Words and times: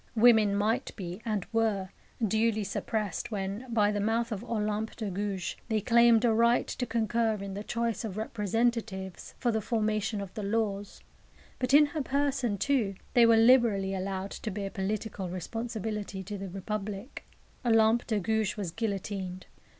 Women 0.15 0.55
might 0.55 0.95
be, 0.95 1.21
and 1.25 1.45
were, 1.53 1.89
duly 2.27 2.63
suppressed 2.63 3.29
when, 3.29 3.71
by 3.71 3.91
the 3.91 3.99
mouth 3.99 4.31
of 4.31 4.43
Olympe 4.43 4.95
de 4.95 5.11
Gouges, 5.11 5.55
they 5.69 5.79
claimed 5.79 6.25
a 6.25 6.33
"right 6.33 6.65
to 6.65 6.87
concur 6.87 7.35
in 7.35 7.53
the 7.53 7.63
choice 7.63 8.03
of 8.03 8.17
representatives 8.17 9.35
for 9.37 9.51
the 9.51 9.61
formation 9.61 10.19
of 10.19 10.33
the 10.33 10.41
laws"; 10.41 11.03
but 11.59 11.71
in 11.71 11.85
her 11.85 12.01
person, 12.01 12.57
too, 12.57 12.95
they 13.13 13.27
were 13.27 13.37
liberally 13.37 13.93
allowed 13.93 14.31
to 14.31 14.49
bear 14.49 14.71
political 14.71 15.29
responsibility 15.29 16.23
to 16.23 16.35
the 16.35 16.49
Republic. 16.49 17.23
Olympe 17.63 18.07
de 18.07 18.19
Gouges 18.19 18.57
was 18.57 18.71
guillotined. 18.71 19.45